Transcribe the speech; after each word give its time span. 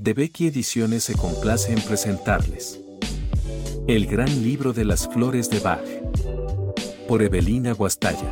de 0.00 0.14
Becky 0.14 0.46
Ediciones 0.46 1.04
se 1.04 1.14
complace 1.14 1.74
en 1.74 1.80
presentarles. 1.82 2.80
El 3.86 4.06
gran 4.06 4.42
libro 4.42 4.72
de 4.72 4.86
las 4.86 5.06
flores 5.06 5.50
de 5.50 5.60
Bach. 5.60 5.84
Por 7.06 7.22
Evelina 7.22 7.74
Guastalla. 7.74 8.30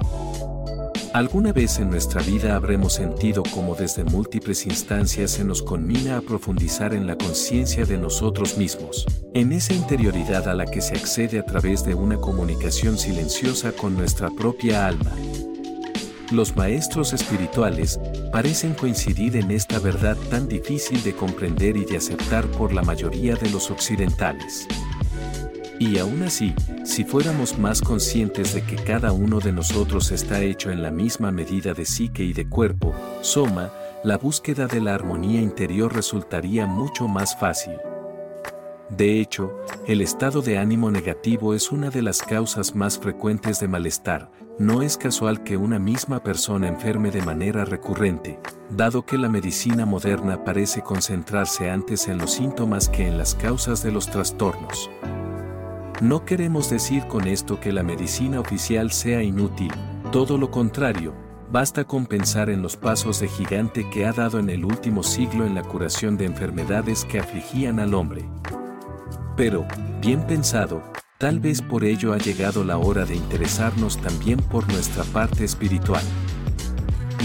Alguna 1.13 1.53
vez 1.53 1.79
en 1.79 1.91
nuestra 1.91 2.23
vida 2.23 2.57
habremos 2.57 2.95
sentido 2.95 3.43
como 3.53 3.75
desde 3.75 4.03
múltiples 4.03 4.65
instancias 4.65 5.33
se 5.33 5.45
nos 5.45 5.63
conmina 5.63 6.17
a 6.17 6.21
profundizar 6.23 6.95
en 6.95 7.07
la 7.07 7.17
conciencia 7.17 7.85
de 7.85 7.99
nosotros 7.99 8.57
mismos, 8.57 9.05
en 9.35 9.53
esa 9.53 9.75
interioridad 9.75 10.49
a 10.49 10.55
la 10.55 10.65
que 10.65 10.81
se 10.81 10.95
accede 10.95 11.39
a 11.39 11.45
través 11.45 11.85
de 11.85 11.95
una 11.95 12.17
comunicación 12.17 12.97
silenciosa 12.97 13.73
con 13.73 13.95
nuestra 13.95 14.31
propia 14.31 14.87
alma. 14.87 15.13
Los 16.31 16.55
maestros 16.57 17.15
espirituales 17.15 17.99
parecen 18.31 18.75
coincidir 18.75 19.37
en 19.37 19.51
esta 19.51 19.79
verdad 19.79 20.17
tan 20.29 20.47
difícil 20.47 21.03
de 21.03 21.15
comprender 21.15 21.77
y 21.79 21.87
de 21.87 21.97
aceptar 21.97 22.47
por 22.49 22.75
la 22.75 22.83
mayoría 22.83 23.35
de 23.35 23.49
los 23.49 23.71
occidentales. 23.71 24.69
Y 25.79 25.99
aún 25.99 26.23
así, 26.25 26.55
si 26.85 27.05
fuéramos 27.05 27.59
más 27.59 27.81
conscientes 27.81 28.53
de 28.53 28.63
que 28.63 28.77
cada 28.77 29.13
uno 29.13 29.41
de 29.41 29.53
nosotros 29.53 30.11
está 30.11 30.43
hecho 30.43 30.71
en 30.71 30.83
la 30.83 30.91
misma 30.91 31.33
medida 31.33 31.73
de 31.73 31.87
psique 31.87 32.25
y 32.25 32.35
de 32.35 32.47
cuerpo, 32.47 32.93
soma, 33.23 33.73
la 34.05 34.19
búsqueda 34.19 34.67
de 34.67 34.83
la 34.83 34.95
armonía 34.95 35.41
interior 35.41 35.95
resultaría 35.95 36.67
mucho 36.67 37.09
más 37.09 37.39
fácil. 37.39 37.79
De 38.91 39.19
hecho, 39.19 39.57
el 39.87 40.03
estado 40.03 40.43
de 40.43 40.59
ánimo 40.59 40.91
negativo 40.91 41.55
es 41.55 41.73
una 41.73 41.89
de 41.89 42.03
las 42.03 42.21
causas 42.21 42.75
más 42.75 42.99
frecuentes 42.99 43.61
de 43.61 43.69
malestar. 43.69 44.31
No 44.59 44.83
es 44.83 44.97
casual 44.97 45.45
que 45.45 45.57
una 45.57 45.79
misma 45.79 46.21
persona 46.21 46.67
enferme 46.67 47.13
de 47.13 47.23
manera 47.23 47.65
recurrente, 47.65 48.41
dado 48.71 49.07
que 49.07 49.17
la 49.17 49.29
medicina 49.29 49.87
moderna 49.87 50.43
parece 50.43 50.83
concentrarse 50.83 51.71
antes 51.71 52.09
en 52.09 52.19
los 52.19 52.33
síntomas 52.33 52.89
que 52.89 53.07
en 53.07 53.19
las 53.19 53.37
causas 53.37 53.85
de 53.85 53.93
los 53.93 54.11
trastornos. 54.11 54.91
No 56.01 56.25
queremos 56.25 56.71
decir 56.71 57.07
con 57.07 57.29
esto 57.29 57.61
que 57.61 57.71
la 57.71 57.85
medicina 57.85 58.41
oficial 58.41 58.91
sea 58.91 59.23
inútil, 59.23 59.71
todo 60.11 60.37
lo 60.37 60.51
contrario, 60.51 61.15
basta 61.53 61.85
con 61.85 62.07
pensar 62.07 62.51
en 62.51 62.61
los 62.61 62.77
pasos 62.77 63.21
de 63.21 63.29
gigante 63.29 63.89
que 63.91 64.07
ha 64.07 64.13
dado 64.13 64.41
en 64.41 64.51
el 64.51 64.65
último 64.65 65.05
siglo 65.05 65.47
en 65.47 65.55
la 65.55 65.63
curación 65.63 66.17
de 66.17 66.25
enfermedades 66.25 67.05
que 67.05 67.21
afligían 67.21 67.79
al 67.79 67.95
hombre. 67.95 68.29
Pero, 69.37 69.69
bien 70.01 70.27
pensado, 70.27 70.83
tal 71.19 71.41
vez 71.41 71.61
por 71.61 71.85
ello 71.85 72.13
ha 72.13 72.19
llegado 72.19 72.63
la 72.63 72.79
hora 72.79 73.05
de 73.05 73.17
interesarnos 73.17 74.01
también 74.01 74.39
por 74.39 74.73
nuestra 74.73 75.03
parte 75.03 75.45
espiritual. 75.45 76.03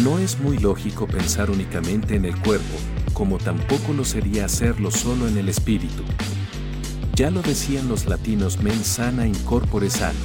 No 0.01 0.17
es 0.17 0.39
muy 0.39 0.57
lógico 0.57 1.05
pensar 1.05 1.51
únicamente 1.51 2.15
en 2.15 2.25
el 2.25 2.35
cuerpo, 2.41 2.75
como 3.13 3.37
tampoco 3.37 3.93
lo 3.93 4.03
sería 4.03 4.45
hacerlo 4.45 4.89
solo 4.89 5.27
en 5.27 5.37
el 5.37 5.47
espíritu. 5.47 6.03
Ya 7.15 7.29
lo 7.29 7.43
decían 7.43 7.87
los 7.87 8.07
latinos 8.07 8.59
mens 8.63 8.87
sana 8.87 9.27
in 9.27 9.35
corpore 9.45 9.91
sano. 9.91 10.19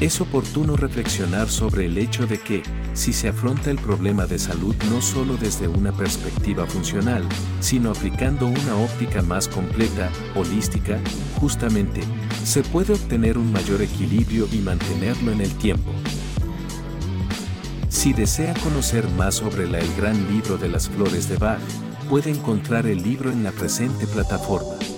Es 0.00 0.20
oportuno 0.20 0.76
reflexionar 0.76 1.48
sobre 1.48 1.86
el 1.86 1.98
hecho 1.98 2.28
de 2.28 2.38
que, 2.38 2.62
si 2.94 3.12
se 3.12 3.28
afronta 3.28 3.70
el 3.70 3.78
problema 3.78 4.26
de 4.26 4.38
salud 4.38 4.74
no 4.88 5.02
solo 5.02 5.36
desde 5.36 5.68
una 5.68 5.92
perspectiva 5.92 6.64
funcional, 6.64 7.22
sino 7.60 7.90
aplicando 7.90 8.46
una 8.46 8.76
óptica 8.76 9.20
más 9.22 9.48
completa, 9.48 10.10
holística, 10.34 10.98
justamente, 11.40 12.00
se 12.44 12.62
puede 12.62 12.94
obtener 12.94 13.36
un 13.36 13.52
mayor 13.52 13.82
equilibrio 13.82 14.48
y 14.52 14.58
mantenerlo 14.58 15.32
en 15.32 15.40
el 15.40 15.50
tiempo. 15.56 15.90
Si 17.88 18.12
desea 18.12 18.54
conocer 18.62 19.08
más 19.10 19.36
sobre 19.36 19.68
la 19.68 19.78
El 19.78 19.94
Gran 19.96 20.30
Libro 20.30 20.56
de 20.56 20.68
las 20.68 20.88
Flores 20.88 21.28
de 21.28 21.36
Bach, 21.36 21.58
puede 22.08 22.30
encontrar 22.30 22.86
el 22.86 23.02
libro 23.02 23.30
en 23.30 23.42
la 23.42 23.50
presente 23.50 24.06
plataforma. 24.06 24.93